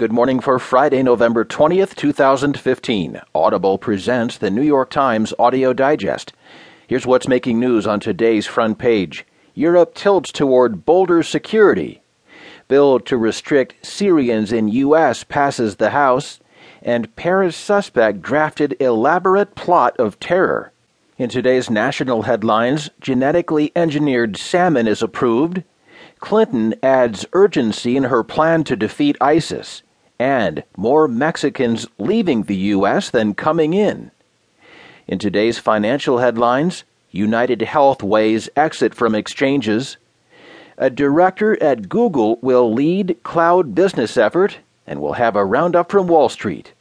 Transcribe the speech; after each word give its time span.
Good 0.00 0.12
morning 0.12 0.40
for 0.40 0.58
Friday, 0.58 1.02
November 1.02 1.44
20th, 1.44 1.94
2015. 1.94 3.20
Audible 3.34 3.76
presents 3.76 4.38
the 4.38 4.50
New 4.50 4.62
York 4.62 4.88
Times 4.88 5.34
Audio 5.38 5.74
Digest. 5.74 6.32
Here's 6.86 7.06
what's 7.06 7.28
making 7.28 7.60
news 7.60 7.86
on 7.86 8.00
today's 8.00 8.46
front 8.46 8.78
page 8.78 9.26
Europe 9.52 9.94
tilts 9.94 10.32
toward 10.32 10.86
bolder 10.86 11.22
security. 11.22 12.00
Bill 12.66 12.98
to 13.00 13.18
restrict 13.18 13.84
Syrians 13.84 14.52
in 14.52 14.68
U.S. 14.68 15.22
passes 15.22 15.76
the 15.76 15.90
House. 15.90 16.40
And 16.80 17.14
Paris 17.14 17.54
suspect 17.54 18.22
drafted 18.22 18.80
elaborate 18.80 19.54
plot 19.54 19.94
of 19.98 20.18
terror. 20.18 20.72
In 21.18 21.28
today's 21.28 21.68
national 21.68 22.22
headlines, 22.22 22.88
genetically 23.02 23.70
engineered 23.76 24.38
salmon 24.38 24.88
is 24.88 25.02
approved. 25.02 25.62
Clinton 26.20 26.74
adds 26.82 27.26
urgency 27.34 27.98
in 27.98 28.04
her 28.04 28.24
plan 28.24 28.64
to 28.64 28.76
defeat 28.76 29.18
ISIS 29.20 29.82
and 30.20 30.62
more 30.76 31.08
Mexicans 31.08 31.86
leaving 31.98 32.42
the 32.42 32.56
U.S. 32.56 33.08
than 33.08 33.32
coming 33.32 33.72
in. 33.72 34.10
In 35.08 35.18
today's 35.18 35.58
financial 35.58 36.18
headlines, 36.18 36.84
United 37.10 37.62
Health 37.62 38.02
weighs 38.02 38.50
exit 38.54 38.94
from 38.94 39.14
exchanges. 39.14 39.96
A 40.76 40.90
director 40.90 41.60
at 41.62 41.88
Google 41.88 42.38
will 42.42 42.70
lead 42.70 43.16
cloud 43.22 43.74
business 43.74 44.18
effort 44.18 44.58
and 44.86 45.00
will 45.00 45.14
have 45.14 45.36
a 45.36 45.44
roundup 45.44 45.90
from 45.90 46.06
Wall 46.06 46.28
Street. 46.28 46.74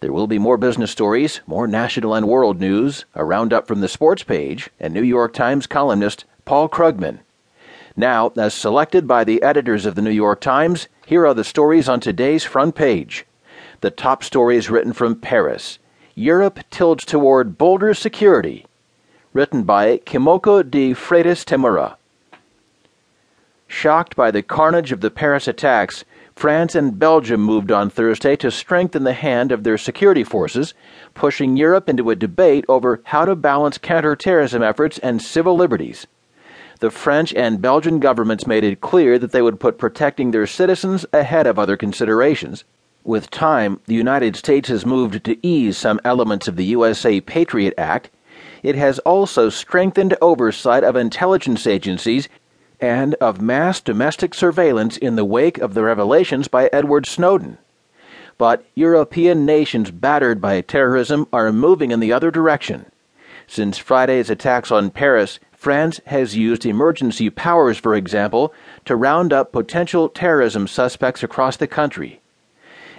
There 0.00 0.12
will 0.12 0.26
be 0.26 0.38
more 0.38 0.58
business 0.58 0.90
stories, 0.90 1.40
more 1.46 1.66
national 1.66 2.12
and 2.12 2.28
world 2.28 2.60
news, 2.60 3.06
a 3.14 3.24
roundup 3.24 3.66
from 3.66 3.80
the 3.80 3.88
sports 3.88 4.22
page, 4.22 4.68
and 4.78 4.92
New 4.92 5.02
York 5.02 5.32
Times 5.32 5.66
columnist 5.66 6.26
Paul 6.44 6.68
Krugman. 6.68 7.20
Now, 7.98 8.30
as 8.36 8.52
selected 8.52 9.08
by 9.08 9.24
the 9.24 9.42
editors 9.42 9.86
of 9.86 9.94
the 9.94 10.02
New 10.02 10.10
York 10.10 10.42
Times, 10.42 10.86
here 11.06 11.26
are 11.26 11.32
the 11.32 11.42
stories 11.42 11.88
on 11.88 11.98
today's 11.98 12.44
front 12.44 12.74
page. 12.74 13.24
The 13.80 13.90
top 13.90 14.22
story 14.22 14.58
is 14.58 14.68
written 14.68 14.92
from 14.92 15.14
Paris. 15.14 15.78
Europe 16.14 16.60
tilts 16.70 17.06
toward 17.06 17.56
bolder 17.56 17.94
security. 17.94 18.66
Written 19.32 19.62
by 19.62 19.96
Kimiko 20.04 20.62
de 20.62 20.92
Freytas-Tamura. 20.92 21.96
Shocked 23.66 24.14
by 24.14 24.30
the 24.30 24.42
carnage 24.42 24.92
of 24.92 25.00
the 25.00 25.10
Paris 25.10 25.48
attacks, 25.48 26.04
France 26.34 26.74
and 26.74 26.98
Belgium 26.98 27.40
moved 27.40 27.72
on 27.72 27.88
Thursday 27.88 28.36
to 28.36 28.50
strengthen 28.50 29.04
the 29.04 29.14
hand 29.14 29.50
of 29.50 29.64
their 29.64 29.78
security 29.78 30.22
forces, 30.22 30.74
pushing 31.14 31.56
Europe 31.56 31.88
into 31.88 32.10
a 32.10 32.14
debate 32.14 32.66
over 32.68 33.00
how 33.04 33.24
to 33.24 33.34
balance 33.34 33.78
counterterrorism 33.78 34.62
efforts 34.62 34.98
and 34.98 35.22
civil 35.22 35.56
liberties 35.56 36.06
the 36.80 36.90
French 36.90 37.32
and 37.34 37.62
Belgian 37.62 38.00
governments 38.00 38.46
made 38.46 38.64
it 38.64 38.80
clear 38.80 39.18
that 39.18 39.32
they 39.32 39.42
would 39.42 39.60
put 39.60 39.78
protecting 39.78 40.30
their 40.30 40.46
citizens 40.46 41.06
ahead 41.12 41.46
of 41.46 41.58
other 41.58 41.76
considerations. 41.76 42.64
With 43.02 43.30
time, 43.30 43.80
the 43.86 43.94
United 43.94 44.36
States 44.36 44.68
has 44.68 44.84
moved 44.84 45.24
to 45.24 45.46
ease 45.46 45.78
some 45.78 46.00
elements 46.04 46.48
of 46.48 46.56
the 46.56 46.64
USA 46.64 47.20
Patriot 47.20 47.72
Act. 47.78 48.10
It 48.62 48.74
has 48.74 48.98
also 49.00 49.48
strengthened 49.48 50.16
oversight 50.20 50.84
of 50.84 50.96
intelligence 50.96 51.66
agencies 51.66 52.28
and 52.80 53.14
of 53.14 53.40
mass 53.40 53.80
domestic 53.80 54.34
surveillance 54.34 54.96
in 54.96 55.16
the 55.16 55.24
wake 55.24 55.58
of 55.58 55.74
the 55.74 55.82
revelations 55.82 56.48
by 56.48 56.68
Edward 56.72 57.06
Snowden. 57.06 57.58
But 58.38 58.66
European 58.74 59.46
nations 59.46 59.90
battered 59.90 60.40
by 60.42 60.60
terrorism 60.60 61.26
are 61.32 61.52
moving 61.52 61.90
in 61.90 62.00
the 62.00 62.12
other 62.12 62.30
direction. 62.30 62.86
Since 63.46 63.78
Friday's 63.78 64.28
attacks 64.28 64.70
on 64.70 64.90
Paris, 64.90 65.38
France 65.56 66.00
has 66.06 66.36
used 66.36 66.66
emergency 66.66 67.30
powers, 67.30 67.78
for 67.78 67.94
example, 67.94 68.52
to 68.84 68.94
round 68.94 69.32
up 69.32 69.52
potential 69.52 70.08
terrorism 70.08 70.68
suspects 70.68 71.22
across 71.22 71.56
the 71.56 71.66
country. 71.66 72.20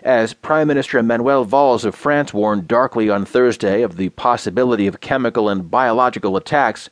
As 0.04 0.34
Prime 0.34 0.68
Minister 0.68 1.02
Manuel 1.04 1.46
Valls 1.46 1.86
of 1.86 1.96
France 1.96 2.34
warned 2.34 2.68
darkly 2.68 3.10
on 3.10 3.26
Thursday 3.26 3.84
of 3.84 3.98
the 3.98 4.10
possibility 4.10 4.88
of 4.88 5.02
chemical 5.02 5.50
and 5.50 5.70
biological 5.70 6.36
attacks, 6.36 6.90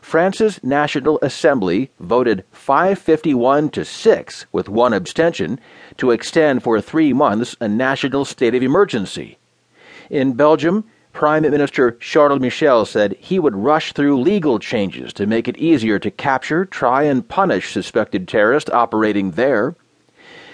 France's 0.00 0.62
National 0.62 1.18
Assembly 1.20 1.90
voted 1.98 2.44
551 2.52 3.70
to 3.70 3.84
6 3.84 4.46
with 4.52 4.68
one 4.68 4.92
abstention 4.92 5.58
to 5.96 6.12
extend 6.12 6.62
for 6.62 6.80
3 6.80 7.12
months 7.12 7.56
a 7.60 7.68
national 7.68 8.24
state 8.24 8.54
of 8.54 8.62
emergency. 8.62 9.38
In 10.08 10.34
Belgium, 10.34 10.84
Prime 11.18 11.42
Minister 11.42 11.90
Charles 11.90 12.38
Michel 12.38 12.84
said 12.84 13.16
he 13.18 13.40
would 13.40 13.56
rush 13.56 13.92
through 13.92 14.20
legal 14.20 14.60
changes 14.60 15.12
to 15.14 15.26
make 15.26 15.48
it 15.48 15.58
easier 15.58 15.98
to 15.98 16.12
capture, 16.12 16.64
try, 16.64 17.02
and 17.02 17.28
punish 17.28 17.72
suspected 17.72 18.28
terrorists 18.28 18.70
operating 18.70 19.32
there. 19.32 19.74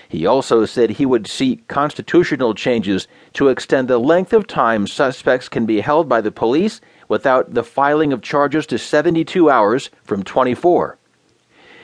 He 0.09 0.25
also 0.25 0.65
said 0.65 0.89
he 0.89 1.05
would 1.05 1.27
seek 1.27 1.69
constitutional 1.69 2.55
changes 2.55 3.07
to 3.35 3.49
extend 3.49 3.89
the 3.89 3.99
length 3.99 4.33
of 4.33 4.47
time 4.47 4.87
suspects 4.87 5.51
can 5.51 5.67
be 5.67 5.83
held 5.83 6.09
by 6.09 6.23
the 6.23 6.33
police 6.33 6.81
without 7.09 7.53
the 7.53 7.63
filing 7.63 8.11
of 8.11 8.23
charges 8.23 8.67
to 8.69 8.79
72 8.79 9.51
hours 9.51 9.91
from 10.03 10.23
24. 10.23 10.97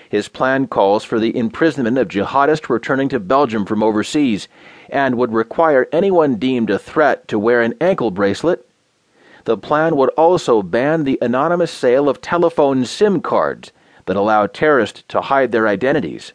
His 0.08 0.28
plan 0.28 0.66
calls 0.66 1.04
for 1.04 1.20
the 1.20 1.36
imprisonment 1.36 1.98
of 1.98 2.08
jihadists 2.08 2.70
returning 2.70 3.10
to 3.10 3.20
Belgium 3.20 3.66
from 3.66 3.82
overseas 3.82 4.48
and 4.88 5.16
would 5.16 5.34
require 5.34 5.86
anyone 5.92 6.36
deemed 6.36 6.70
a 6.70 6.78
threat 6.78 7.28
to 7.28 7.38
wear 7.38 7.60
an 7.60 7.74
ankle 7.78 8.10
bracelet. 8.10 8.66
The 9.44 9.56
plan 9.56 9.96
would 9.96 10.10
also 10.10 10.62
ban 10.62 11.04
the 11.04 11.18
anonymous 11.22 11.70
sale 11.70 12.08
of 12.08 12.20
telephone 12.20 12.84
SIM 12.84 13.20
cards 13.20 13.72
that 14.06 14.16
allow 14.16 14.46
terrorists 14.46 15.04
to 15.08 15.20
hide 15.20 15.52
their 15.52 15.68
identities, 15.68 16.32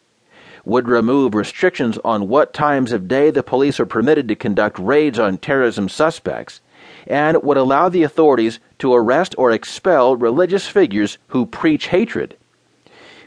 would 0.63 0.87
remove 0.87 1.35
restrictions 1.35 1.99
on 2.05 2.29
what 2.29 2.53
times 2.53 2.91
of 2.91 3.07
day 3.07 3.29
the 3.31 3.43
police 3.43 3.79
are 3.79 3.85
permitted 3.85 4.27
to 4.29 4.35
conduct 4.35 4.79
raids 4.79 5.19
on 5.19 5.37
terrorism 5.37 5.89
suspects, 5.89 6.61
and 7.05 7.43
would 7.43 7.57
allow 7.57 7.89
the 7.89 8.03
authorities 8.03 8.59
to 8.79 8.93
arrest 8.93 9.35
or 9.37 9.51
expel 9.51 10.15
religious 10.15 10.67
figures 10.67 11.17
who 11.27 11.45
preach 11.45 11.87
hatred. 11.87 12.37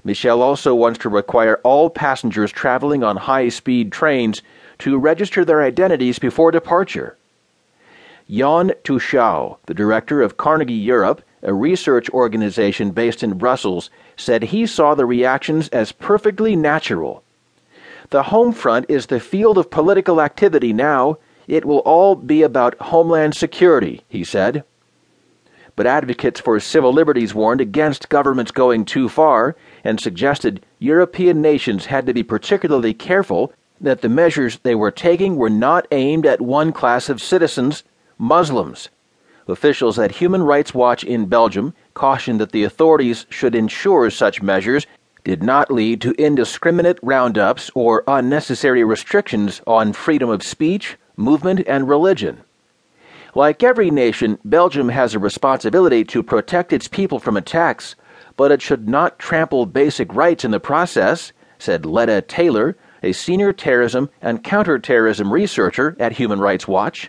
Michel 0.02 0.40
also 0.40 0.74
wants 0.74 0.98
to 1.00 1.10
require 1.10 1.60
all 1.62 1.90
passengers 1.90 2.50
traveling 2.50 3.04
on 3.04 3.16
high 3.16 3.50
speed 3.50 3.92
trains 3.92 4.40
to 4.78 4.98
register 4.98 5.44
their 5.44 5.62
identities 5.62 6.18
before 6.18 6.50
departure. 6.50 7.17
Jan 8.30 8.72
Techau, 8.84 9.56
the 9.64 9.74
director 9.74 10.20
of 10.20 10.36
Carnegie 10.36 10.74
Europe, 10.74 11.22
a 11.42 11.54
research 11.54 12.10
organization 12.10 12.90
based 12.90 13.22
in 13.22 13.38
Brussels, 13.38 13.88
said 14.16 14.42
he 14.42 14.66
saw 14.66 14.94
the 14.94 15.06
reactions 15.06 15.68
as 15.68 15.92
perfectly 15.92 16.54
natural. 16.54 17.22
The 18.10 18.24
home 18.24 18.52
front 18.52 18.86
is 18.88 19.06
the 19.06 19.20
field 19.20 19.56
of 19.56 19.70
political 19.70 20.20
activity 20.20 20.72
now. 20.72 21.18
It 21.46 21.64
will 21.64 21.78
all 21.80 22.14
be 22.16 22.42
about 22.42 22.78
homeland 22.78 23.34
security, 23.34 24.02
he 24.08 24.24
said. 24.24 24.64
But 25.76 25.86
advocates 25.86 26.40
for 26.40 26.58
civil 26.60 26.92
liberties 26.92 27.34
warned 27.34 27.60
against 27.60 28.08
governments 28.08 28.50
going 28.50 28.84
too 28.84 29.08
far 29.08 29.56
and 29.84 30.00
suggested 30.00 30.64
European 30.78 31.40
nations 31.40 31.86
had 31.86 32.04
to 32.06 32.12
be 32.12 32.22
particularly 32.22 32.92
careful 32.92 33.52
that 33.80 34.00
the 34.00 34.08
measures 34.08 34.58
they 34.58 34.74
were 34.74 34.90
taking 34.90 35.36
were 35.36 35.48
not 35.48 35.86
aimed 35.92 36.26
at 36.26 36.40
one 36.40 36.72
class 36.72 37.08
of 37.08 37.22
citizens, 37.22 37.84
Muslims. 38.18 38.88
Officials 39.46 39.98
at 39.98 40.10
Human 40.16 40.42
Rights 40.42 40.74
Watch 40.74 41.04
in 41.04 41.26
Belgium 41.26 41.72
cautioned 41.94 42.40
that 42.40 42.52
the 42.52 42.64
authorities 42.64 43.24
should 43.30 43.54
ensure 43.54 44.10
such 44.10 44.42
measures 44.42 44.86
did 45.24 45.42
not 45.42 45.70
lead 45.70 46.00
to 46.00 46.20
indiscriminate 46.22 46.98
roundups 47.00 47.70
or 47.74 48.02
unnecessary 48.08 48.82
restrictions 48.82 49.62
on 49.66 49.92
freedom 49.92 50.28
of 50.30 50.42
speech, 50.42 50.96
movement, 51.16 51.60
and 51.66 51.88
religion. 51.88 52.40
Like 53.34 53.62
every 53.62 53.90
nation, 53.90 54.38
Belgium 54.44 54.88
has 54.88 55.14
a 55.14 55.18
responsibility 55.18 56.04
to 56.06 56.22
protect 56.22 56.72
its 56.72 56.88
people 56.88 57.20
from 57.20 57.36
attacks, 57.36 57.94
but 58.36 58.50
it 58.50 58.60
should 58.60 58.88
not 58.88 59.18
trample 59.18 59.64
basic 59.66 60.12
rights 60.14 60.44
in 60.44 60.50
the 60.50 60.58
process, 60.58 61.32
said 61.58 61.86
Letta 61.86 62.24
Tayler, 62.26 62.74
a 63.02 63.12
senior 63.12 63.52
terrorism 63.52 64.10
and 64.20 64.42
counterterrorism 64.42 65.32
researcher 65.32 65.94
at 66.00 66.12
Human 66.12 66.40
Rights 66.40 66.66
Watch. 66.66 67.06